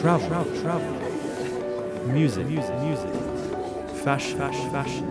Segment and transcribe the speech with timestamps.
[0.00, 0.92] travel, travel, travel.
[2.06, 3.10] Music, music, music.
[4.02, 5.06] Fashion, fashion, fashion.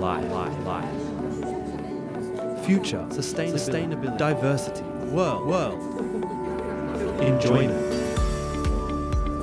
[0.00, 0.86] Life, life, life.
[2.64, 4.18] Future, sustainability, sustainability.
[4.18, 5.82] diversity, world, world.
[7.20, 7.74] Enjoyment.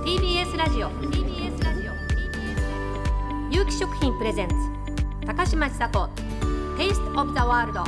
[0.05, 4.55] TBS ラジオ TBS ラジオ TBS 有機食品プレゼンツ
[5.25, 6.09] 高嶋ちさ子
[6.77, 7.79] Taste of the World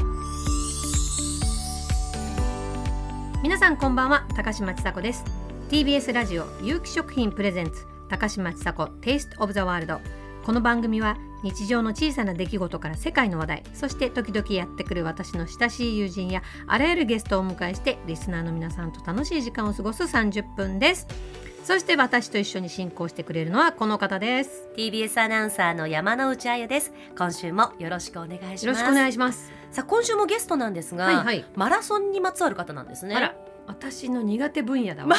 [3.41, 5.34] 皆さんこんばんは高嶋ちさ子です
[5.69, 9.99] TBS ラジオ有機食品プレゼンツ高嶋ちさ子 Taste of the World
[10.45, 21.07] この番組は日常の小さな出来事から世界の話題そして時々やってくる私の親しい友人やあらゆるゲストをお迎えしてリスナーの皆さんと楽しい時間を過ごす30分です。
[21.63, 24.67] そして私と一緒に進行してくれるのはこの方です。
[24.77, 26.93] TBS アナウンサーの山之内あゆです。
[27.17, 28.65] 今週もよろしくお願いします。
[28.67, 29.51] よろしくお願いします。
[29.71, 31.43] さあ今週もゲストなんですが、はいはい。
[31.55, 33.15] マラソンにまつわる方なんですね。
[33.15, 33.35] あら
[33.67, 35.15] 私の苦手分野だわ、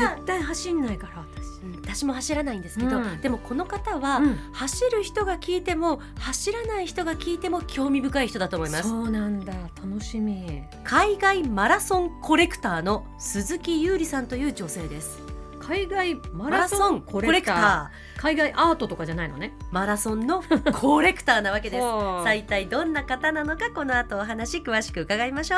[0.00, 1.42] 絶対走んないから私。
[1.42, 1.48] うん
[1.82, 3.20] 私も走らないんですけど、うん。
[3.20, 4.36] でもこの方は、うん。
[4.52, 8.88] 走る人が聞いても走らない人が聞いても興味深い人だと思います。
[8.88, 9.52] そうなんだ。
[9.82, 10.62] 楽しみ。
[10.84, 15.18] 海外マラソンコレクターの鈴木優里さんという女性です。
[15.60, 18.20] 海外ママラソンコレクター。
[18.20, 19.54] 海外アートとかじゃないのね。
[19.60, 20.42] ーマラソンの
[20.80, 21.82] コレクターなわけです。
[21.82, 25.56] はあさあ一体どんな方なのかこの後お話詳しく伺いましょ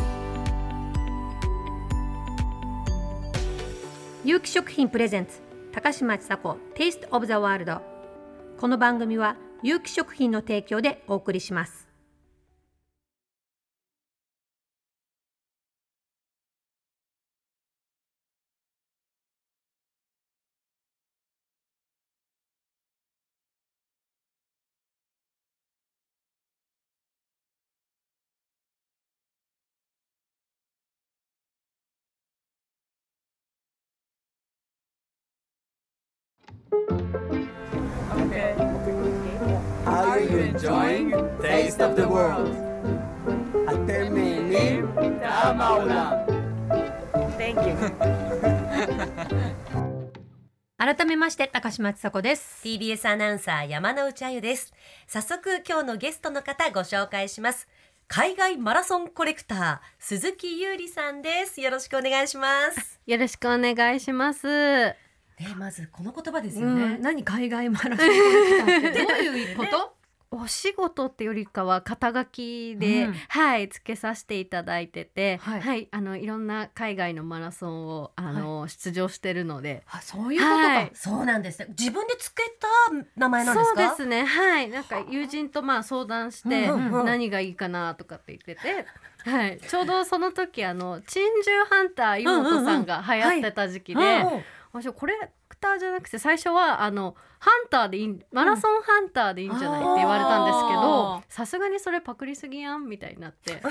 [0.00, 0.03] う
[4.24, 7.82] 有機食品プレゼンツ高嶋ちさ子テイストオブザワールド
[8.58, 11.83] この番組は有機食品の提供でお送りします
[39.85, 41.11] 「Are you enjoying
[41.41, 42.53] Taste of the World?"
[43.69, 44.91] אתם נהנים?
[45.19, 46.13] טעם העולם.
[47.37, 47.75] Thank you
[50.77, 54.73] 改めまして高嶋ちさ子です TBS アナウンサー山之内あゆです
[55.07, 57.67] 早速今日のゲストの方ご紹介します
[58.07, 65.02] 海外マラソンコレクター鈴木優里さんですよろしくお願いしますよろしくお願いします。
[65.38, 67.98] ねまずこの言葉ですよね、うん、何海外マラソンっ
[68.80, 69.94] て どういうこと、
[70.36, 73.12] お仕事ってよりかは肩書きで、うん。
[73.28, 79.84] はいつけさせていただいてて、ははいい、あのいろんな海外のマラソンをあの、出場してるので。
[79.88, 80.90] あそういうことか、はい。
[80.92, 81.66] そうなんですね。
[81.78, 82.68] 自分でつけた
[83.16, 83.76] 名前なんですか？
[83.76, 84.24] そうですね。
[84.24, 84.68] はい。
[84.68, 88.86] なんか友人とまあ相談してうんうんうん何がいいかなとかって言ってて、
[89.30, 94.44] はい、ちょうどその時あの珍獣ハンター妹さんが流行ってた時期で、うん
[94.74, 95.14] 私コレ
[95.48, 103.62] クターじゃなくて最初はあのハンターでいいマラソンハンターでいいんじゃないって言われたんですけあどさすがにそれパクりすぎやんみたいになって。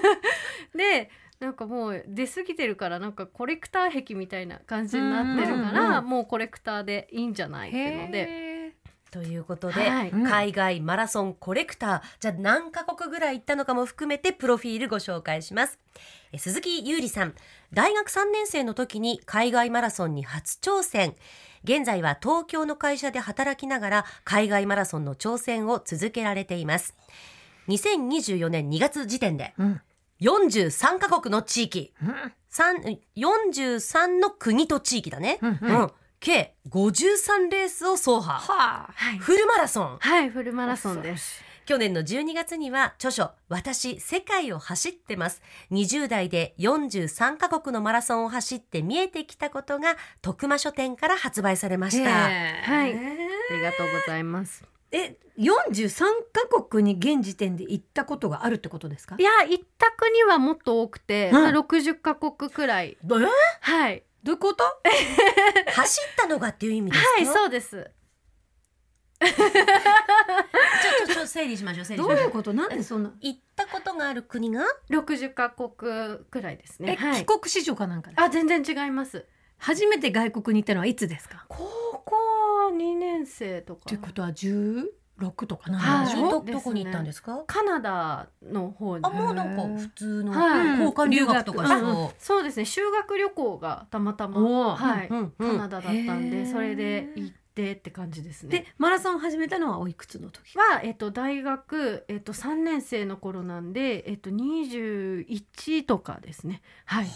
[0.74, 8.49] でなんかもう出過ぎてるからなんかコレクター壁みたいな感じになってるからもうコレクターでいいんじゃないっていうので。
[9.18, 10.10] へということで、はい。
[10.10, 10.26] うん。
[10.26, 15.78] 海外マラソンコレクターじゃあ何カ国ぐらい行ったのかも含めてプロフィールご紹介します。
[16.32, 17.34] え鈴木優里さん。
[17.72, 21.14] 大学3年生の時に海外マラソンに初挑戦。
[21.64, 26.94] 現在は東京の会社で働きながら海外マラソンの挑戦を続けられています。
[27.68, 29.80] 2024年2月時点でうん。
[30.20, 31.92] 43カ国の地域。
[32.02, 32.32] うん。
[32.48, 32.76] 三
[33.16, 35.58] 43の国と地域だね、うん。
[35.62, 35.90] うん
[36.20, 38.20] 計53レースを走破。
[38.20, 38.92] はあ。
[38.94, 39.98] はい、フルマラソン。
[39.98, 41.42] はい、フルマラソンです。
[41.64, 52.10] 去年の12月には著書「私世界を走ってます」20代で43カ国のマラソンを走って見えてきたことが徳間書店から発売されました。
[52.30, 52.70] へー。
[52.70, 52.94] はい。
[52.94, 52.98] あ
[53.54, 54.64] りがとうございます。
[54.92, 59.14] え43カ国に現時点で行ったことがあるってことですか？
[59.18, 61.56] いや、一択にはもっと多くて、うん。
[61.56, 62.98] 60カ国くらい。
[63.00, 63.28] えー？
[63.60, 64.64] はい、どういうこと？
[65.72, 67.90] 走ったのがっていう意味ですか、はい、そうです。
[69.20, 69.26] ちょ
[71.06, 72.16] ちょちょ整理しましょう整理しましょう。
[72.16, 72.52] どういうこと？
[72.54, 73.12] なんでそんな？
[73.20, 75.70] 行ったことがある国が？60カ国
[76.30, 76.96] くらいですえ、ね。
[76.96, 77.20] はい。
[77.20, 77.26] 帰。
[77.26, 79.26] 国子女かなんかであ、全然違います。
[79.58, 81.44] 初めて外国に行ったのはいつですか？
[81.48, 81.64] 高
[82.04, 82.16] 校
[82.72, 83.82] 2年生とか。
[83.86, 84.32] ということは
[85.20, 87.44] 16とかなんはいでしょ、どどこに行ったんですか？
[87.46, 89.04] カナダの方に。
[89.04, 90.68] あもうなんか普通のはい。
[90.80, 91.76] 交換留学とかしう。
[91.76, 92.64] んそそうですね。
[92.64, 94.40] 修学旅行がたまたま
[94.74, 95.14] はい、う。
[95.14, 98.50] うんカナダだったんでそれで行ってって感じですね。
[98.60, 100.56] でマラソン始めたのはおいくつの時？
[100.56, 106.62] は、えっと、大学、えっと、3年生の頃なんで、えっと、21とかですね。
[106.86, 107.06] はい。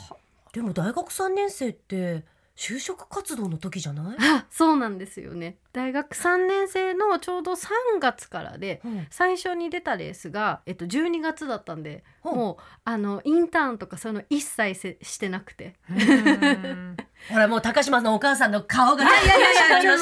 [0.53, 2.25] でも大学3年生って
[2.57, 5.57] 就職活動の時じゃない、あそうなんですよね。
[5.73, 7.67] 大学3年生のちょうど3
[7.99, 9.07] 月からでうん。
[9.11, 12.37] 最初に出たレースが、えっと、12月だったんでほう。
[12.37, 15.75] もうあのインターンとかそういうの一切せしてなくて。
[17.31, 19.55] ほらもう高島のお母さんの顔がいやいやい
[19.85, 19.97] や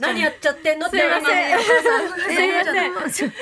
[0.00, 3.32] 何やっちゃってんのってすいませんすいません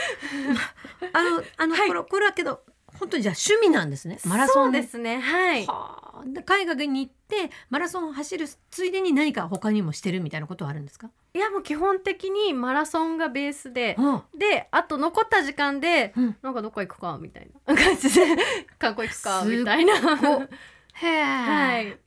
[1.14, 2.60] あのあの、はいこれこれはけど
[3.02, 4.20] 本当にじゃあ趣味なんですね。
[4.24, 4.64] マラソン。
[4.66, 5.18] そうですね。
[5.18, 5.66] はい。
[5.66, 6.22] はあ。
[6.24, 14.22] で海外に行ってマラソンを走るついでに何か他にもしてるみたいなことはあるんですか、いやもう基本的にマラソンがベースでうん。
[14.38, 16.36] であと残った時間で、うん。
[16.42, 17.74] なんかどっか行くかみたいな。
[17.74, 18.24] 感じで
[18.78, 19.94] 観光行くかみたいな。
[20.92, 21.98] へえ、はい。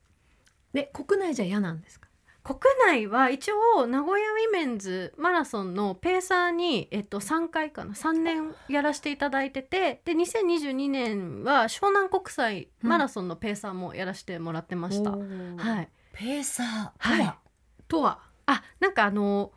[0.74, 2.05] で国内じゃ嫌なんですか？
[2.46, 15.18] 国内は一応名古屋ウィメンズマラソンのペーサーに、えっと、3回かな3年やらせていただいててで2022年は湘南国際マラソンのペーサーもやらせてもらってました、は
[15.82, 15.90] い。
[16.14, 17.24] ペーサーは？
[17.24, 17.34] い。
[17.88, 18.20] とは？
[18.46, 19.52] あなんかあの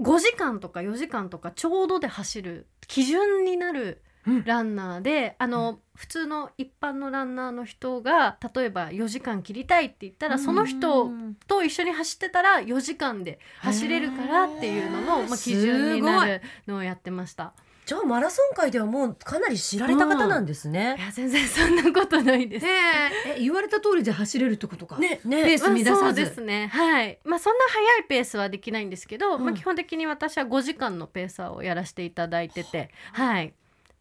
[0.00, 4.05] 5時間とか4時間とかちょうどで走る基準になるうん
[4.44, 11.10] ランナーで、あの普通の一般のランナーの人が例えば4時間切りたいって言ったらその人
[11.46, 17.54] と一緒に走ってたら4時間で走れるからっていうのの、まあ、基準になるのをやってました。
[17.86, 20.96] じゃあマラソン界ではもうかなり知られた方なんですいね。
[20.98, 22.66] や全然そんなことないです。
[22.66, 26.66] へええ言われた通りで走れるってことか、ねペーねス乱さず、まあそうですね。
[26.66, 27.20] はい。
[27.24, 29.44] まあそんな速いペースはできないんですけど、うん。
[29.44, 33.54] まあ基本的に私は5時間のペーサーをやらせていただいててはい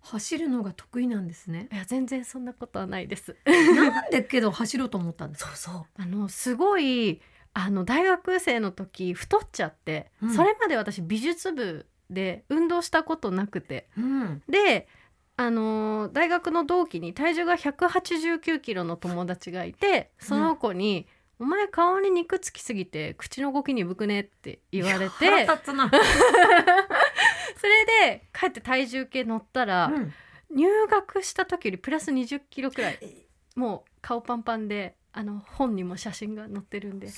[0.05, 1.67] 走るのが得意なんですね。
[1.71, 3.35] いや全然そんなことはないです。
[3.45, 5.55] なんでけど走ろうと思ったんですか？
[5.55, 5.85] そうそう。
[6.01, 7.21] あのすごい
[7.53, 10.33] あの大学生の時太っちゃって、うん。
[10.33, 13.87] それまで私美術部で運動したことなくて。
[13.97, 14.43] うん。
[14.47, 14.87] で
[15.37, 21.07] あのー大学の同期に体重が189キロの友達がいてその子に
[21.39, 25.91] 「お前顔に肉つきすぎて口の動き鈍くね」って言われて腹立つな、
[27.65, 30.13] それで帰って体重計乗ったら、うん。
[30.55, 32.99] 入学した時よりプラス20キロくらい。
[33.55, 37.07] もう顔パンパンであの本にも写真が載ってるんで。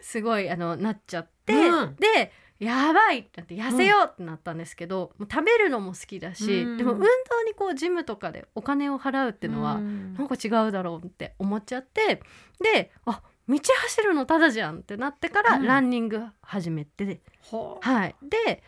[0.00, 1.96] すごいあのなっちゃって、うん。
[1.96, 2.30] で
[2.60, 6.76] やばいってなって痩せようってなったんですけど、もう食べるのも好きだし、うん。
[6.76, 7.06] でも運動
[7.44, 10.14] にこうジムとかでお金を払うっていうのは、うん。
[10.14, 12.22] なんか違うだろうって思っちゃって
[12.60, 15.66] であ道走るのただじゃんってなってからうん。
[15.66, 17.86] ランニング始めて、ほう。
[17.86, 18.14] はい。
[18.22, 18.62] で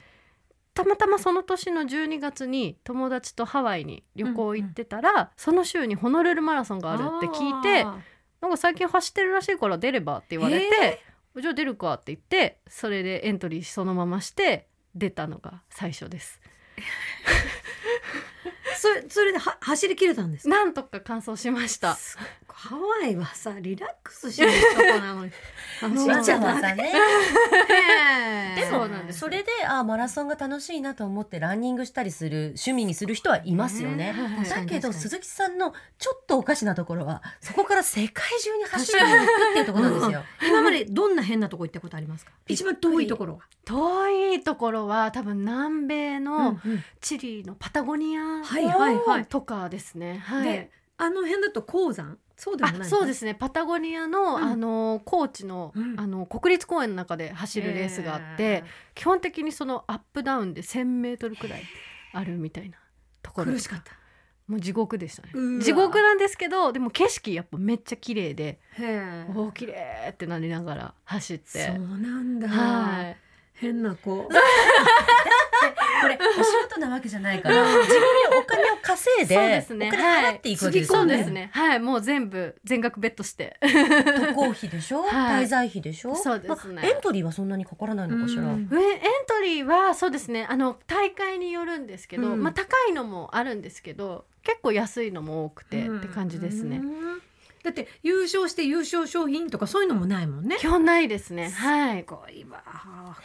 [0.75, 7.99] たまたまその年の12月に友達とハワイに旅行行ってたら、その週にホノルルマラソンがあるって聞いてあ
[8.43, 11.03] なんか最近走ってるらしいから出ればって言われて、
[11.41, 16.41] じゃあ出るかって言ってそれでエントリーそのままして出たのが最初です。
[18.77, 20.55] ーそれそれでは走り切れたんですか？
[20.55, 21.95] なんとか完走しました。
[21.95, 25.31] すごいハワイはさリラックスしないとこなのに。
[28.57, 34.15] でもそれであマラソンが楽しいなと思ってランニングしたりする趣味にする人はいますよね。
[34.49, 40.23] だけど鈴木さんのちょっとおかしなところはそこから世界中に走りに行くっていうところなんですよ。
[40.49, 42.33] 今までどんな変なとこ行ったことありますか？
[42.49, 46.85] 一番遠いところは、遠いところは多分南米のうん。
[47.01, 50.19] チリのパタゴニアはいはいはいとかですね。
[50.25, 50.45] はい。
[50.45, 52.19] であの辺だと鉱山？
[52.37, 53.35] そうでもないあそうですすね。
[53.35, 54.43] パタゴニアの、うん。
[54.43, 55.99] あの高地の,、うん。
[55.99, 61.63] あの国立公園の中で走るレースがあって、基本的にそのアップダウンで1,000メートルくらい
[62.13, 62.77] あるみたいな
[63.23, 63.93] ところ苦しかった。
[64.47, 65.61] もう地獄でしたね。
[65.61, 68.61] 地獄なんですけどでも景色やっぱめっちゃ綺麗で
[69.35, 71.67] おお綺麗ってなりながら走って。
[71.67, 73.17] そうなんだ、はい。
[73.55, 74.29] 変な子
[76.03, 79.89] これ お仕事なわけじゃないから自分でお金を稼いでそうですね。
[79.89, 81.17] お金払っていくわけですそうよね。
[81.19, 81.51] ですね。
[81.53, 81.81] はい。
[81.81, 83.57] もう全部全額ベットして。
[83.61, 85.45] 渡航費でしょ、 はい。
[85.45, 86.15] 滞在費でしょ？
[86.15, 86.75] そうですね。
[86.75, 88.69] まあエントリーはそんなにかからないのかしら、うん。
[88.71, 90.47] ウェエントリーはそうですね。
[90.49, 92.43] あの大会によるんですけど、うん。
[92.43, 96.77] まあ高いのもあるんですけど結構安いのも多くて、って感じですね。
[96.79, 96.81] う。
[96.81, 97.23] ん
[97.67, 101.51] だって優勝して優勝商品とかそういうのもないもんね基本ないですね。
[101.51, 101.99] はい。
[101.99, 102.63] すごいわ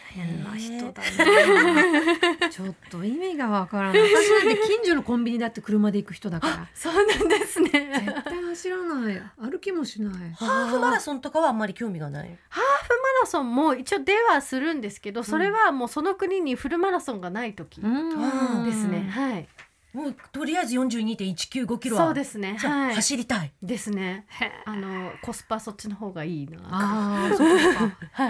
[0.09, 7.69] 変な人だねちょっと意味がわからない私なんて近所のコンビニだって車で行く人だからそうなんですね。
[7.69, 12.37] 絶対走らない歩きもしないハーフマラソンとかはあんまり興味がない？
[12.49, 19.07] ハーフマラソンも一応出はするんですけど、それはもうその国にフルマラソンがない時うんですね。
[19.11, 19.47] はい。
[19.93, 22.55] もうとりあえず42.195キロはそうですね。
[22.57, 22.95] はい。
[22.95, 23.51] 走りたい。
[23.61, 24.25] ですね。
[24.65, 26.59] あのコスパそっちの方がいいな。
[26.63, 28.29] ああそうかは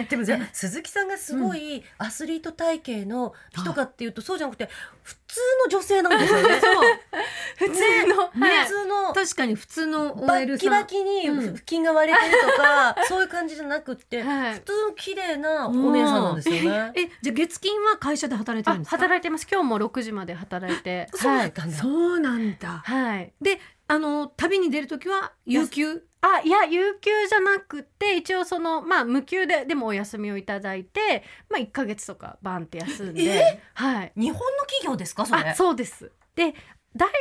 [0.00, 0.06] い。
[0.06, 4.68] でもじゃあ鈴木さんがすごいアスリート体型の人かっていうとそうじゃなくて
[5.02, 6.60] 普通の女性なんですよね。
[7.56, 8.87] 普通の、普はい通の
[9.24, 11.36] 確かに普通のバ OL ッキさんバキにうん。
[11.46, 14.54] 腹筋が割れてるとか、 そういう感じじゃなくって、はい。
[14.54, 16.92] 普通の綺麗なお姉さんなんですよね。
[16.94, 18.96] えじゃあ月金は会社で働いてるんあですか？
[18.96, 19.46] 働いてます。
[19.50, 21.08] 今日も6時まで働いて。
[21.14, 21.38] そうだ。
[21.38, 21.52] はい。
[21.72, 22.82] そうなんだ。
[22.84, 23.32] はい。
[23.40, 23.60] で
[23.90, 26.04] あの旅に出る時は有給？
[26.20, 34.12] あいや有給じゃなくて一応そのまあ無給ででもお休みをいただいてまあ1ヶ月とかバンって休んで、はい。
[34.16, 35.50] 日本の企業ですかそれ？
[35.50, 35.54] あ。
[35.54, 36.10] そうです。
[36.34, 36.54] で
[36.96, 37.12] 大学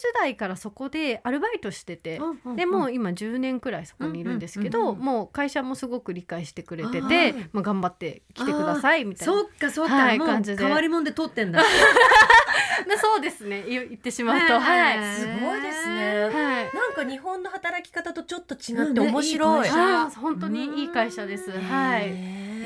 [0.00, 2.20] 時代からそこでアルバイトしてて、
[2.56, 4.98] でもう今10年くらいそこにいるんですけど、うんうんうん。
[4.98, 10.62] うんもう会社もすごく理解してくれてあてーまあ、頑張って来てくださいみたいなそっかそっか、はいもう感じで。
[10.62, 11.60] 変わり者で取ってんだ。
[11.60, 13.64] で そうですね。
[13.68, 14.58] 言言ってしまうと。
[14.58, 16.24] はいすごいですね。
[16.24, 16.74] はい。
[16.74, 19.66] なんか日本の働き方とちょっと違ってうんね面白い。
[19.66, 20.02] いい会社。
[20.02, 21.50] あー本当にいい会社です。
[21.50, 22.04] はい。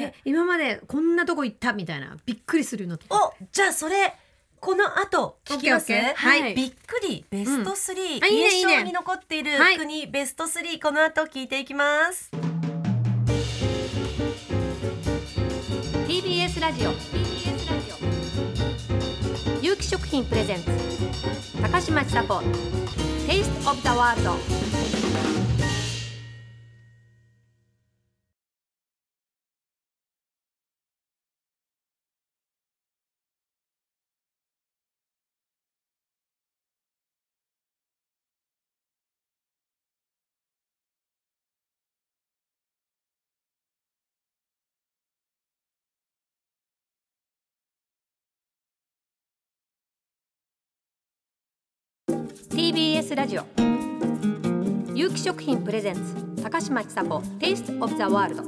[0.02, 2.16] え今までこんなとこ行ったみたいな。
[2.24, 4.14] びっくりするのお、じゃあそれ
[4.60, 6.54] この後聞きますはい。
[6.54, 8.30] びっくりベスト3、うん。
[8.30, 9.78] 印象に残っているはい。
[9.78, 12.30] 国ベスト3この後聞いていきます。
[16.06, 16.90] TBS ラジオ。
[16.92, 17.90] TBS ラジ
[19.62, 19.64] オ。
[19.64, 20.64] 有機食品プレゼンツ。
[21.62, 22.34] 高嶋ちさ子。
[23.26, 24.20] Taste of the World
[52.50, 53.44] ！TBS ラジオ
[54.94, 58.42] 有機食品プレゼンツ高嶋ちさ子 Taste of the World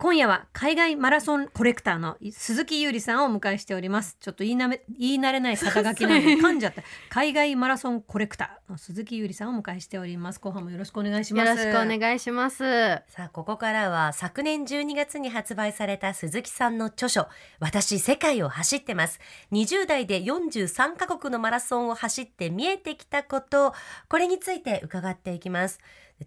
[0.00, 4.16] 今夜は海外マラソンコレクターの鈴木優里さんをお迎えしております。
[4.18, 6.82] ちょっと言いなめ言い慣れない肩書きなので噛んじゃった。
[7.10, 10.40] 海外マラソンコレクターの鈴木優里さんをお迎えしております。
[10.40, 11.48] 後半もよろしくお願いします。
[11.50, 12.64] よろしくお願いします。
[13.08, 17.28] さあここからは昨年12月に発売された鈴木さんの著書
[17.60, 19.20] 「私世界を走ってます」
[19.52, 23.74] 20代で43カ国のマラソンを走って見えてきたこと
[24.08, 25.78] これについて伺っていきます。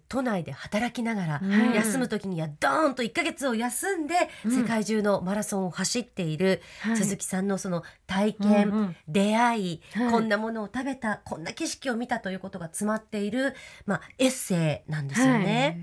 [0.08, 1.72] 都内で働きながら、うん。
[1.72, 4.50] 休む時にはドーンと1ヶ月を休んで、うん。
[4.50, 6.96] 世界中のマラソンを走っているはい。
[6.96, 8.96] 鈴木さんのその体験、うんうん。
[9.08, 10.10] 出会い、はい。
[10.10, 13.54] こんなものを食べたこんな景色を見たということが詰まっている、
[13.86, 15.80] まあ、エッセイなんですよね。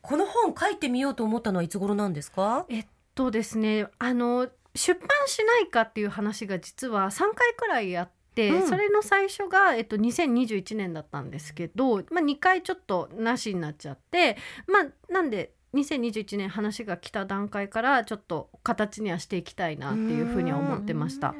[0.00, 2.66] この本書いてみようと思ったのはいつ頃なんですか？
[2.68, 8.68] えっとですねあの出版しないかっていう話が実は3回くらいあって、うん。
[8.68, 14.36] それの最初が、えっと、2021年だったんですけど、まあ、2回ちょっとなしになっちゃって
[14.66, 21.34] まあなんで2021年話が来た段階からちょっと形にはしていきたいなっていうふうには思ってました。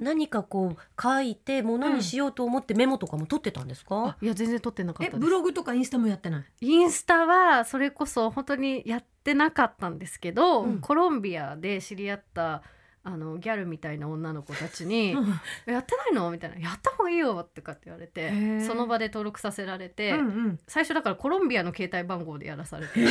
[0.00, 5.24] 何かこう書いてものにしようと思ってメモとかも取ってたんですか、あいや全然撮ってなかっえたです。
[5.24, 6.44] ブログとかインスタもやってない？
[6.60, 10.80] インスタはそれこそ本当にやってなかったんですけど、うん。
[10.80, 12.62] コロンビアで知り合った
[13.06, 15.14] あのギャルみたいな女の子たちに
[15.66, 20.58] 「やってないの?」みたいな「やった方がいいよ」とかって言われてその場で登録させられて、うんうん。
[20.66, 23.04] 最初だからコロンビアの携帯番号でやらされて、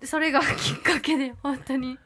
[0.00, 1.98] でそれがきっかけで本当に。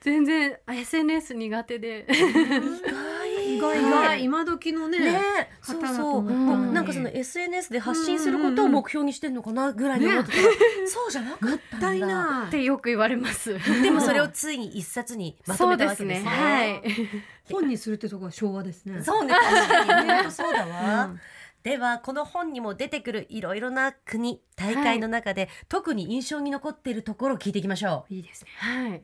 [0.00, 2.06] 全然あ SNS 苦手で。
[2.10, 3.21] 意
[3.62, 10.42] 外意外今時のねねえそう方だとそう、思ったものにうなんかその SNS で発信することを目標にしてんのかなぐらいに思ってたら、
[10.86, 13.56] そうじゃなかったんだたいなってよく言われます。
[13.82, 16.22] でもそれをついに一冊にまとめたですね。
[16.24, 17.10] わけですね。
[17.10, 17.22] はい。
[17.50, 21.04] 本にするってとこは昭和ですねそうね確かに本当そうだわ。
[21.06, 21.20] うん
[21.62, 29.02] ではこの本にも出てくるいろいろな国大会の中で、特に印象に残っているところを聞いていきましょいいですねはい。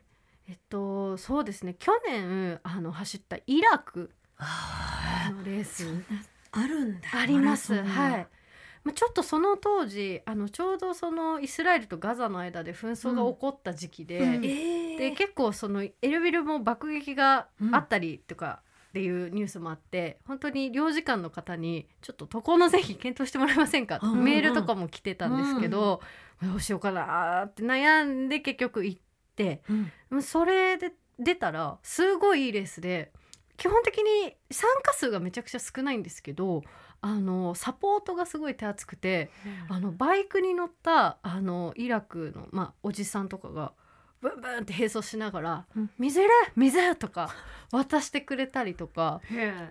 [0.49, 1.77] えっとそうですね。
[1.79, 4.11] 去年あの走ったイラクう。
[4.39, 5.85] あのレース
[6.53, 7.09] あるんだ。
[7.13, 7.75] あります。
[7.75, 8.27] はい。
[8.85, 14.45] まあちょっとその当時あのちょうどそのイスラエルとガザの間で紛争が起こった時期で、うん。
[14.45, 14.99] えー。
[14.99, 18.63] で結構そのエルビルも爆撃があったりとか。
[18.89, 24.01] っていうニュースもあって本当に領事館の方にちょっと渡航のぜひ検討してもらえませんか？
[24.03, 26.01] うんうんメールとかも来てたんですけど、
[26.43, 29.01] どうしようかなって悩んで結局行っ
[29.37, 29.63] て
[30.11, 30.23] うん。
[30.23, 33.13] それで出たらすごいいいレースで
[33.59, 36.63] 基本的に参加数がめちゃくちゃ少ないんですけど
[37.01, 39.31] あのサポートがすごい手厚くて
[39.69, 43.73] あのバイクに乗ったあのイラクの、まあ、おじさんとかが
[44.21, 47.31] ブンブンって並走しながらうん「水いる水!」とか
[47.71, 49.21] 渡してくれたりとか。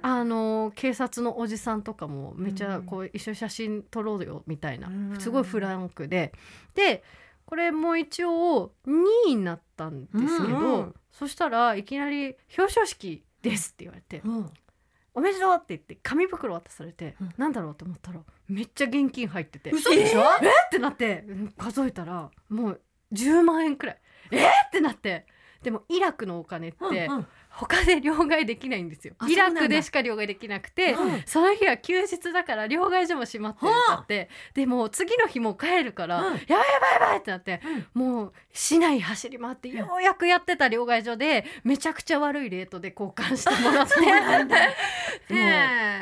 [0.01, 5.19] あの警察のおじさんとかもめちゃこう一緒に写真撮ろうよみたいなうん。
[5.19, 6.33] すごいフランクで。
[6.75, 7.03] で
[7.45, 10.73] これも一応2位になったんですけど、うん。
[10.73, 10.95] うん。
[11.11, 14.51] そしたらいきなり表彰式です」って言われてうん
[15.13, 17.33] 「おめでとう!」って言って紙袋渡されて、うん。
[17.37, 19.71] なんだろうと思ったらめっちゃ現金入ってて。
[19.71, 20.47] 嘘でしょ、え？
[20.47, 22.81] ってなってうん数えたらもう
[23.13, 24.01] 10万円くらい。
[24.31, 24.37] え？
[24.37, 25.25] ーってなって。
[25.61, 26.77] でもイラクのお金って
[27.07, 27.27] うんうん
[27.59, 29.15] 他で両替できないんですよ。
[29.17, 31.23] あイラクでしか両替できなくてうん。
[31.25, 33.91] その日は休日だから両替所も閉まってるって。
[33.91, 36.23] なってでもう次の日もう帰るから、うん。
[36.25, 37.61] やばいやばいやばいってなって、
[37.95, 43.95] もう市内走り回ってようやくやってた両替所でめちゃくちゃ悪いレートで交換してもらって。
[45.33, 45.39] も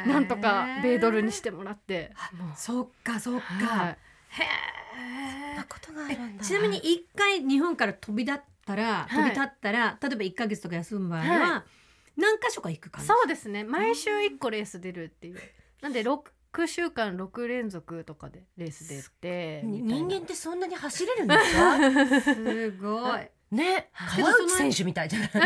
[0.08, 2.12] う なんとか米ドルにしてもらって。
[2.34, 3.98] もうそっかそっか、はい。
[4.30, 4.44] へ
[4.96, 6.44] そんなことがあるんだ。
[6.44, 9.16] ちなみに一回日本から飛び立ったら、い。
[9.16, 11.66] 飛び立ったら例えば一ヶ月とか休む場合は、は
[12.18, 13.64] 何箇所か行く感じそうですね。
[13.64, 15.40] 毎週1個レース出るっていう。
[15.82, 22.34] なんで6週間6連続とかでレース出て人間ってそんなに走れるんですか？
[22.34, 23.90] すごいね。
[24.16, 25.30] 川内選手みたいじゃない。
[25.30, 25.40] そ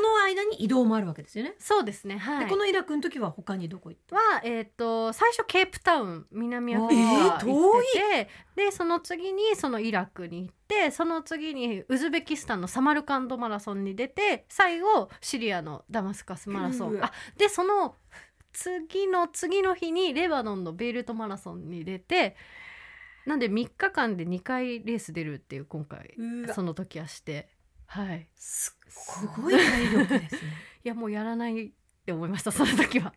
[0.00, 2.18] の間に移動もあるわけですよね、そうですね。
[2.18, 2.44] はい。
[2.46, 4.16] でこのイラクの時は他にどこ行った？
[4.16, 16.98] は、えー、と最初ケープタウン南アフリえーカ行ってて、でその次にそのイラクに行ってその次にウズベキスタンのサマルカンドマラソンに出て最後シリアのダマスカスマラソン。
[17.04, 17.94] あでその
[18.52, 22.36] 次の次の日にレバノンのベイルトマラソンに出て
[23.26, 26.14] なんで3日間で2回レース出るっていう今回
[26.54, 27.48] その時はして。
[27.86, 28.28] はい。
[28.34, 28.76] す
[29.36, 30.52] ごい体力ですね。
[30.84, 31.72] いやもうやらないっ
[32.04, 33.14] て思いましたその時は。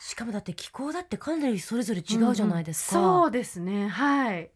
[0.00, 3.88] しかもだって気候だってかなりそれぞれ違うじゃないですか、そうですね。
[3.88, 4.50] はい。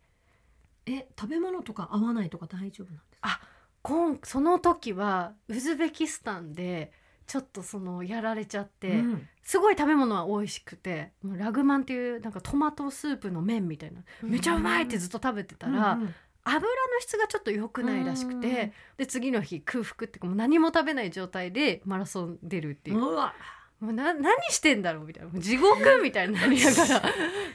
[0.87, 3.41] え食べ物とか合わないとか大丈夫なんですか？
[3.83, 6.93] 今その時はウズベキスタンで
[7.27, 9.29] ちょっとそのやられちゃって、うん。
[9.43, 16.15] すごい食べ物は美味しくてもうラグマンっていうなんかトマトスープの麺みたいなめちゃうまいってずっと食べてたら、うんうん
[16.49, 16.69] 油の
[17.01, 23.35] 質がちょっと良くないらしくて、うんで次の日空腹ってもう何も食べない状態でマラソン出るっていう、うわ。
[23.81, 25.41] もうな何してんだろうみたいな。
[25.41, 27.03] 地獄みたいになりながら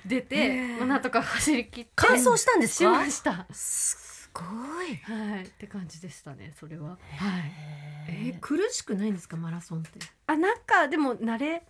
[0.05, 3.47] 出へて、ーまあ、なんとか走り切って乾燥したんですしかました。
[4.35, 4.95] すごい。
[4.97, 6.89] はい、って感じでしたねそれは。
[6.89, 6.99] はい。
[8.09, 9.99] えー苦しくないんですかマラソンって？
[10.27, 11.63] あなんかでも慣れ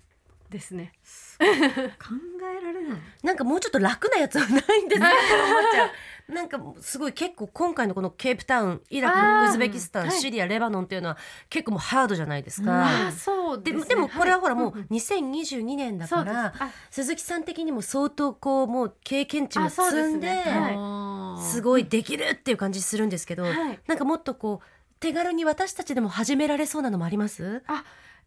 [0.52, 0.94] ですね。
[1.40, 3.00] 考えられない。
[3.24, 5.08] なんかもうちょっと楽なやつはないんですか？
[5.08, 5.16] って
[5.52, 6.34] 思っちゃう。
[6.34, 10.18] なんかすごい結構今回のこのケープタウンイラあークウズベキスタン、はい。
[10.20, 11.18] シリアレバノンっていうのは
[11.50, 20.76] 結構もうハードじゃないですか、うんあそうでね、でもこれはほらもうはい2022年だから、あ鈴木さん的にも相当こうもう経験値も積んでねはい。
[20.78, 23.80] あーすごいできるっていう感じするんですけど、はい。
[23.88, 24.66] なんかもっとこう
[25.00, 27.64] 手軽に私たちでも始められそうなのもあります？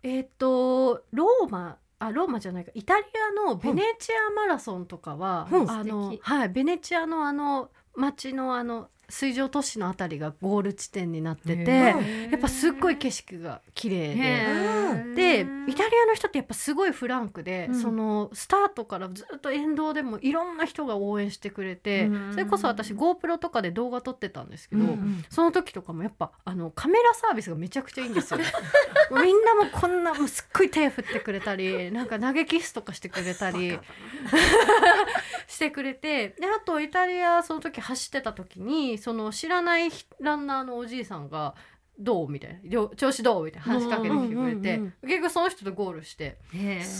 [0.03, 2.71] えっ、とローマあローマじゃないか。
[2.75, 3.05] イタリ
[3.47, 5.71] アのベネチアマラソンとかは、うん。
[5.71, 15.15] あのはいベネチアのあの街のあの水上都市のあたりがゴール地点になっててへやーっぱすっごい景色が綺麗で。
[15.15, 17.81] でイタリアの人ってやっぱすごいフランクで、うん。
[17.81, 22.33] そのスタートからずっと沿道でもいろんな人が応援してくれて、うん。
[22.33, 25.25] それこそ私 GoPro とかで動画撮ってたんですけど、うん。
[25.31, 28.41] その時とかもやっぱあのカメラサービスがめちゃくちゃいいんですよ。
[29.11, 33.79] みんなもこんなもうすっごい手振ってくれたりなんか投げキスとかしてくれたり
[35.47, 41.55] してくれてであとイタリアその時走ってた時にその知らないランナーのおじいさんが
[41.99, 42.61] 「どう?」みたいな。
[42.65, 46.39] りょ「調子どう?」みたいな話しかけてきてくれて、うんうん結局その人とゴールして。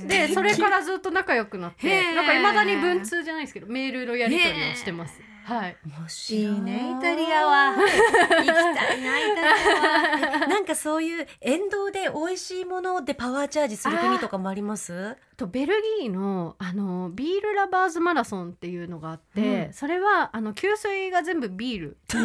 [0.07, 2.15] でそれからずっと仲良くなっへてー。
[2.15, 5.19] なんかいまだに文通じゃないですけどメールのやり取りをしてます。
[5.45, 7.77] はい、面い白いねイタリアは。
[7.77, 10.47] 行きたいなイタリアは。
[10.49, 15.17] なんかそういう沿道で美味しいものでパワーチャージする国とかもあります？
[15.37, 19.73] とベルギーのあのビールラバーズマラソンっていうのがあって、うん。
[19.75, 22.23] それはあの給水が全部ビール嘘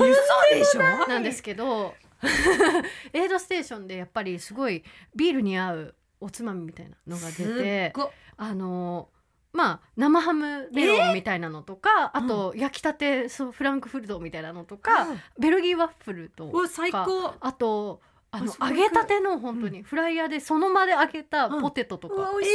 [0.51, 1.07] でしょ？
[1.07, 1.93] なんですけど
[3.13, 4.83] エイドステーションでやっぱりすごい
[5.15, 7.93] ビールに合うおつまみみたいなのが出て
[8.37, 9.09] あの
[9.51, 15.07] まあ生ハムメロンみたいなのとか、あと焼きたてそうフランクフルトみたいなのとか、
[15.39, 17.33] ベルギーワッフルとうわ最高。
[17.39, 22.51] あとあのあ揚げたての本当にフライヤーでその場で揚げたポテトとか、うわ美味し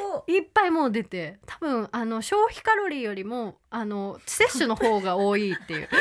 [0.00, 5.88] そう、いっぱいもう出て多分あの消費カロリーよりもあの摂取の方が多いっていう。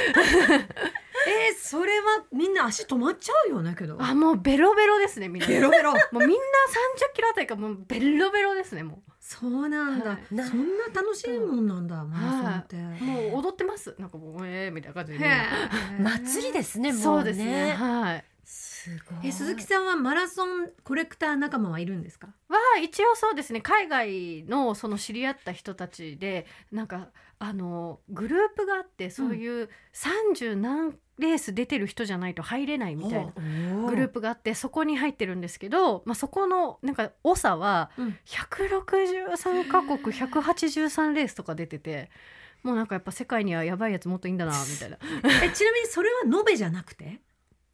[1.28, 3.98] えー、それはみんな足止まっちゃうよねけど。
[4.00, 5.48] あもうベロベロですねみんな。
[5.48, 5.92] ベロベロ。
[6.12, 6.36] もうみんな
[7.10, 10.36] 30キロあたりからもうベロベロですねもそうなんだ、はい。
[10.36, 13.96] なそんな楽しいもんなんだマラソンって、うもう踊ってます。
[13.98, 15.26] なんかもうえーみたいな感じで。
[16.00, 17.04] 祭りですねもうね。
[17.04, 17.72] そうですね。
[17.74, 18.24] はい。
[18.44, 19.30] すごい。
[19.30, 22.28] え鈴木さんはマラソンコレクター仲間はいるんですか？
[22.50, 23.62] は一応そうですね。
[23.62, 27.08] 海外のその知り合った人たちでなんか
[27.40, 33.32] あのグループがあってそういう30何レース出てる人じゃないと入れないみたいな
[33.88, 38.18] グループがあってそこに入ってるんですけど、まあ、そこのなんか長はうん。
[38.26, 42.10] 163カ国183レースとか出てて
[42.64, 44.98] もうなんかやっぱ世界にはやばいやつもっといいんだなみたいな。
[45.44, 47.22] えちなみにそれは延べじゃなくて？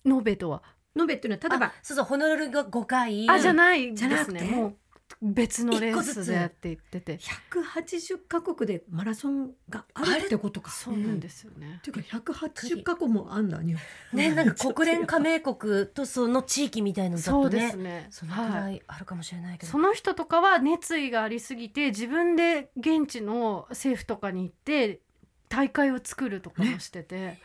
[0.06, 0.62] ノベとは。
[1.00, 3.30] 延べっていうのは例えばあそうそうホノルルが5回。
[3.30, 4.39] あじゃないでじゃなくて？
[4.39, 4.78] すねもう
[5.21, 7.17] 別のレースでやって言ってて。
[7.17, 10.71] 180カ国でマラソンがあるってことか。
[10.71, 11.76] そうなんですよね。
[11.80, 11.82] っ。
[11.82, 13.82] ていうか180カ国もあんだ日本。
[14.13, 18.08] ねなんか国連加盟国とその地域みたいのだそうとねですね。
[18.10, 18.76] そのくらはい。
[18.78, 25.02] いあるかもしれないけど、その人とかは熱意がありすぎて自分で現地の政府とかに行って
[25.50, 27.38] 大会を作るとかもしてて、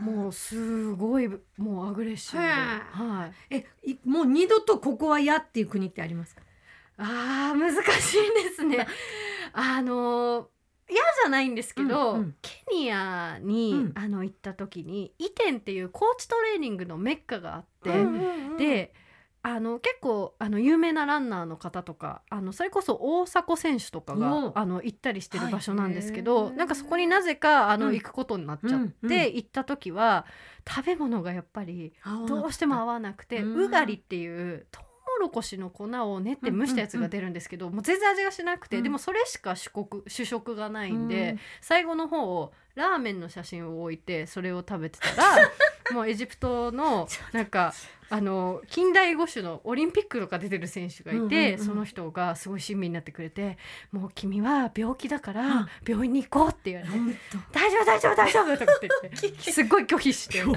[0.00, 6.42] もうすごいもうアグレッシブで、はい、えいもう二度とここは嫌っていう国ってありますか？
[6.98, 8.86] あー難しいですね。
[9.52, 10.48] あの
[10.90, 12.36] 嫌じゃないんですけど、うんうん。
[12.42, 13.92] ケニアに、うん。
[13.94, 18.92] あの行った時にイテンっていうコーチトレーニングのメッカがあって、うんで
[19.40, 27.94] あの結構あの有名なランナーの方とかあのそれこそ大迫選手とかおがうあの行ったりしてる場所なんですけはど、いなんかそこになぜかあの、うん。
[27.94, 30.26] 行くことになっちゃって、うんうん行った時は
[30.68, 31.94] 食べ物がやっぱり
[32.26, 33.64] どうしても合わなくて、うん。
[33.66, 34.80] うがりっていうト
[35.18, 38.82] ウモロコシの粉を練って蒸したやつが出るんですけど、もう全然味がしなくて、うん。
[38.84, 41.40] でもそれしか主国主食がないんで、うん。
[41.60, 45.50] 最後の方ラーメンの写真を置いてそれを食べてたら
[45.92, 47.72] もうエジプトの なんか
[48.10, 51.58] あの近代五種のオリンピックとか出てる選手がいて、うんうんうん。
[51.58, 53.58] その人がすごい親身になってくれて
[53.92, 55.36] 「もう君は病気だかうん。
[55.36, 57.14] ら病院に行こう」って言われて本
[57.52, 58.88] 「大丈夫大丈夫大丈夫」とかって
[59.20, 60.56] 言ってすっごい拒否して病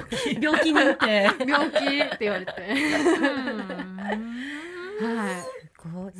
[0.60, 0.72] 気。
[0.72, 1.30] にって。
[1.46, 2.52] 病気って言われて。
[5.02, 5.62] はい。
[5.82, 6.12] そう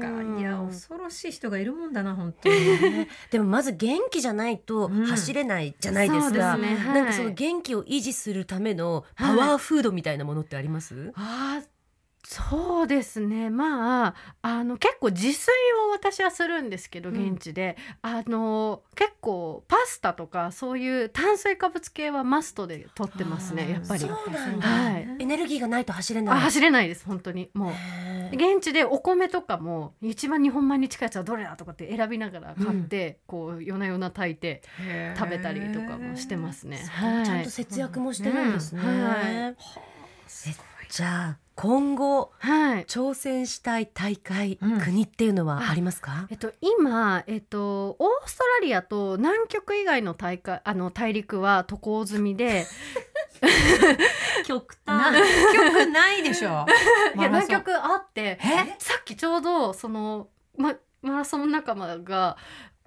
[0.00, 2.54] かい恐ろしい人がいるもんだな本当に。
[2.54, 3.08] ね。
[3.30, 5.06] でもまず元気じゃないとうん。
[5.06, 6.76] 走れないじゃないですそうでか、すね。
[6.76, 6.94] はい。
[6.94, 11.75] なんかその元気を維持するためのパワーフードみたいなものってあります、あー
[12.28, 13.50] そうですね。
[13.50, 15.48] まああの結構自炊
[15.88, 17.34] を私はするんですけどうん。
[17.34, 24.00] 現地で、あの結構パスタとかそういう炭水化物系はマストで取ってますねやっぱり。
[24.00, 25.08] そうなんだ、はい。
[25.20, 26.36] エネルギーがないと走れない。
[26.36, 27.48] あ走れないです本当に。
[27.54, 27.72] もう。
[28.32, 34.62] 現地でお米とかも一番日本米に近いやつはどれだとかって選びながら買って、こう夜な夜な炊いて
[35.16, 36.78] 食べたりとかもしてますね。
[36.90, 39.04] はいちゃんと節約もしてるんですね、うん。
[39.04, 39.32] はい。
[39.32, 39.54] え
[40.88, 42.84] じゃあ今後はい。
[42.84, 44.80] 挑戦したい大会、うん。
[44.80, 46.26] 国っていうのはありますか？
[46.30, 52.66] えっと、今、えっと、オーストラリアと南極以外の大会あの大陸は渡航済みで。
[54.46, 55.18] 極南
[55.54, 56.66] 極ないでしょ。
[57.16, 58.76] いや南極あってえ？
[58.78, 62.36] さっきちょうどその、ま、マラソン仲間が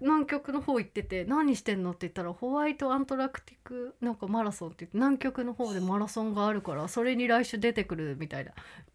[0.01, 8.51] 南極の方行ってて何してんのって言ったらホワイトアントラクティックなんかマラソンって言って南極の方でマラソンがあるからそれに来週出てくるみたいな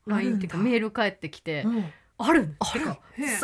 [0.07, 1.85] LINE っていうかメール返ってきてうん。
[2.17, 2.89] あるんある？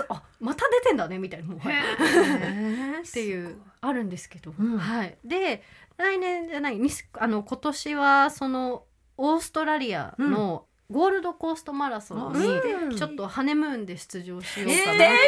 [0.08, 1.58] あまた出てんだねみたいなもう。
[1.58, 4.78] っていうあるんですけど、うん。
[4.78, 5.64] はい、で
[5.96, 8.84] 来年じゃないにあの今年はその
[9.16, 12.88] オーストラリアのゴールドコーストマラソンうん。
[12.88, 15.18] にちょっとハネムーンで出場しようかなって、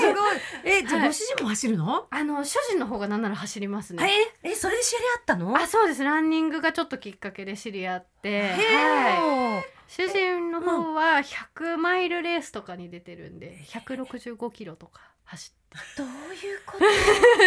[0.00, 0.36] すごい。
[0.64, 1.08] えじゃあはい。
[1.08, 2.06] ご主人も走るの？
[2.10, 4.10] あの主人の方がなんなら走りますね。
[4.42, 5.56] えそれで知り合ったの？
[5.56, 6.02] あそうです。
[6.02, 15.52] ランニングがちょっときっかけで知り合って、へはい、ー主人の方は100マイルレースとかに出てるんで165キロとか走
[15.96, 16.10] どうい
[16.56, 16.84] うこと？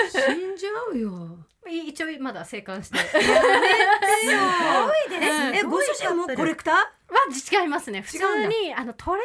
[0.09, 1.38] 死んじゃうよ。
[1.69, 2.97] い一応まだ生還して。
[2.97, 3.23] すごい
[5.17, 6.75] うんえご主人もコレクター？
[6.75, 8.01] は違いますね。
[8.01, 9.21] 普通にあのトレ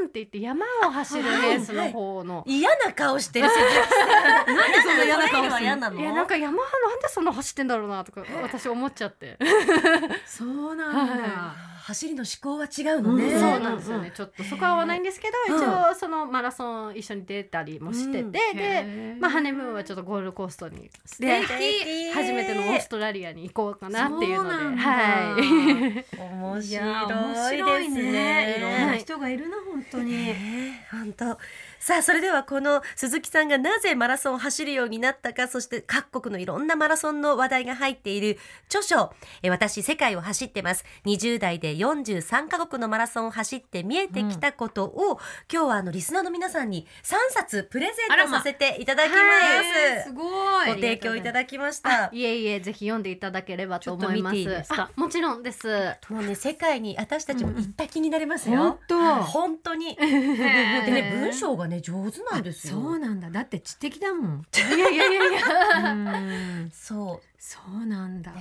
[0.00, 3.48] ランって言って山を走るレースの方の、嫌な顔してる
[4.46, 6.00] なんでそんな嫌な顔する嫌なの？
[6.00, 9.38] いやなんか山なんでそんな走ってんだろうなとか私思っちゃって、
[10.26, 11.14] そうなんだ。
[11.14, 14.10] は走りの思考は違うのね、うんそうなんですよね。
[14.12, 15.62] ちょっとそこは合わないんですけど、うん。
[15.62, 18.32] 一応そのマラソン一緒に出たりもしてて、うん。
[18.32, 24.82] で、まあ、ハネムーンはちょっとゴールドコーストにでで初めてのオーストラリアに行こうかなっていうので。
[24.82, 26.16] はい。
[26.18, 28.56] 面いや面白白いいですねね。
[28.58, 30.12] いろんな人がいるな本当に。
[30.12, 31.38] ねえ本当
[31.86, 39.12] さあそれではこの鈴木さんがなぜマラソンを走るようになったかそして各国のいろんなマラソンの話題が入っている著書
[39.44, 45.20] 「え私世界を走ってます」20代で43カ国のマラソンを走って見えてきたことを、
[45.52, 49.20] 今日はあのリスナーの皆さんに3冊プレゼントさせていただきます。
[49.20, 50.66] はいすごい。
[50.66, 52.10] ご提供いただきましあた。
[52.12, 55.68] いえいえぜひ読んでいただければと思いますいいですもちろんです
[56.08, 58.56] もうね世界に私たちもいっぱい気になりますよ。
[58.56, 59.14] 本当。
[59.22, 59.94] 本当に。
[60.00, 62.80] でね文章ががね上手なんですよ。
[62.80, 63.30] そうなんだ。
[63.30, 64.46] だって知的だもん。
[64.54, 65.92] いやいやいやいや。
[65.92, 66.70] うん。
[66.72, 67.26] そう。
[67.38, 68.32] そうなんだ、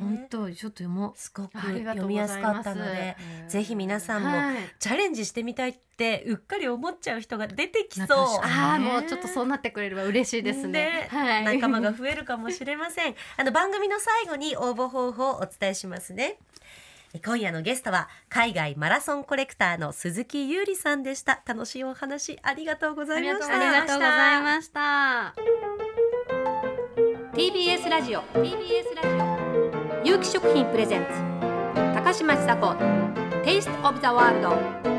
[0.00, 1.12] 本当ちょっと読もう。
[1.16, 3.14] すごく読みやすかったので
[3.46, 4.56] ぜひ皆さんもはい。
[4.78, 8.08] チャレンジしてみたいってうっかり思っちゃう人が出てきそう。
[8.42, 10.66] ああもうちょっとそうなってくれれば嬉しいです。
[10.66, 11.08] ね。
[11.10, 11.44] はい。
[11.44, 13.14] 仲間が増えるかもしれません。
[13.36, 16.38] あの番組の最後に応募方法をお伝えしますね
[17.24, 21.40] 今夜のゲストは海外マラソンコレクターの鈴木優里さんでした。
[21.46, 23.56] 楽しいお話ありがとうございました。
[23.56, 25.34] ありがとうございました。
[27.34, 29.08] TBS ラジオ TBS ラジ
[30.04, 30.04] オ。
[30.04, 31.08] 有機食品プレゼンツ
[31.94, 32.66] 高嶋ちさ子
[33.44, 34.97] Taste of the World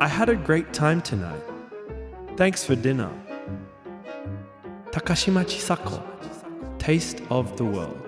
[0.00, 1.42] I had a great time tonight.
[2.36, 3.10] Thanks for dinner.
[4.90, 6.02] Takashima Chisako,
[6.78, 8.03] Taste of the World.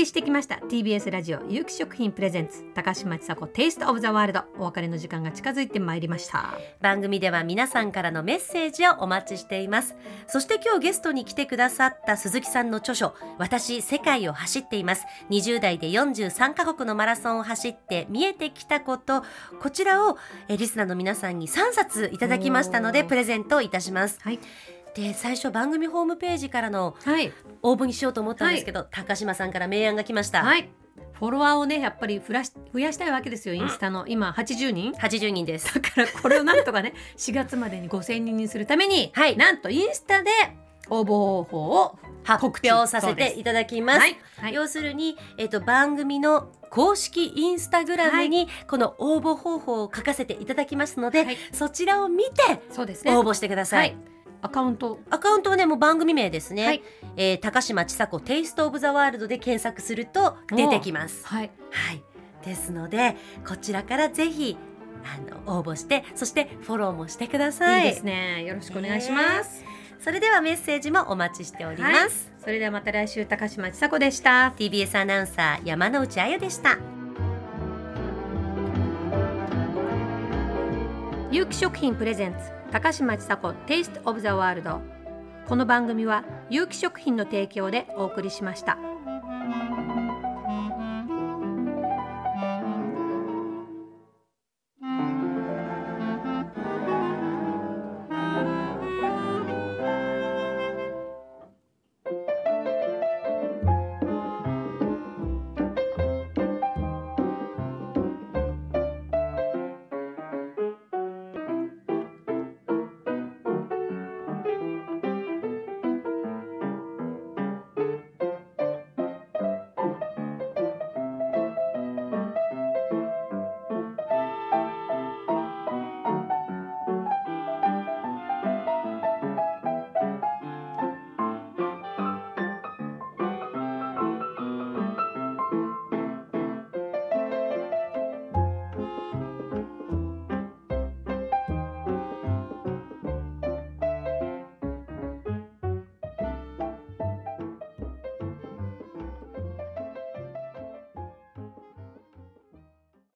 [0.00, 0.56] りしてきました。
[0.56, 2.64] TBS ラジオ有機食品プレゼンツ。
[2.74, 6.54] 高嶋ちさ子 Taste of the World お別れの時間が近づいてまいりました。
[6.80, 9.94] 番組では皆さんからのメッセージをお待ちしています。
[10.26, 15.04] そして今日ゲストに来てくださった鈴木さんの著書私世界を走っています。
[15.28, 19.22] 20代で43カ国のマラソンを走って見えてきたこと。
[19.60, 20.16] こちらを
[20.48, 24.18] えリスナーの皆さんに3冊いただきましたのでプレゼントいたします。
[24.22, 24.38] はい
[24.94, 27.32] で最初番組ホームページからのはい。
[27.62, 30.70] 応募にしようと思ったんですけど、高島さんから明暗が来ました、はい。
[31.12, 35.74] フォロワーをねやっぱり増やし増やしたいわけですよインスタの、今80人？80人です。
[35.74, 39.36] だからこれをなんとかね 4月までに5000人にするために、はい。
[39.36, 40.30] なんとインスタで
[40.88, 44.00] 応募方法を発表させていただきます。
[44.00, 51.36] はい、はい、要するに、えっと番組の公式インスタグラムにこの応募方法を書かせていただきますので、はい。
[51.52, 53.16] そちらを見てそうですね。
[53.16, 53.96] 応募してください。
[54.42, 55.00] はいアカウント？
[55.10, 56.66] アカウントはねもう番組名ですね。
[56.66, 56.82] はい
[57.16, 61.26] えー高島ちさ子テイストオブザワールドで検索すると出てきます。
[61.26, 62.02] はいはい。
[62.44, 64.56] ですのでこちらからぜひ
[65.04, 67.86] あの応募してそしてフォローもしてください。
[67.86, 69.62] いいですねよろしくお願いします、
[69.98, 71.92] それではメッセージもお待ちしております。
[71.92, 76.78] はいそれではまた来週高島千佐子でした TBS アナウンサー山内彩でした。
[81.30, 82.38] 有機食品プレゼンツ
[82.72, 84.80] 高嶋ちさ子テイストオブザワールド
[85.48, 88.78] この番組は有機食品の提供でお送りしました。